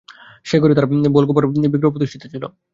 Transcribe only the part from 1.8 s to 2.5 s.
প্রতিষ্ঠিত ছিল।